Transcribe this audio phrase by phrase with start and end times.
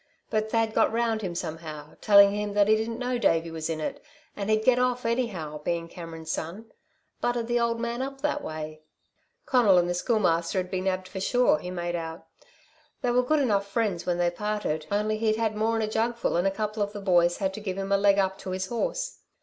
[0.31, 3.79] "But Thad got round him somehow, telling him that he didn't know Davey was in
[3.79, 4.03] it,
[4.35, 6.71] and he'd get off, anyhow, bein' Cameron's son.
[7.21, 8.81] Buttered the old man up that way.
[9.45, 12.25] Conal and the Schoolmaster'd be nabbed for sure, he made out.
[13.03, 16.47] They were good enough friends when they parted only he'd had more'n a jugful, and
[16.47, 19.19] a couple of the boys had to give him a leg up to his horse.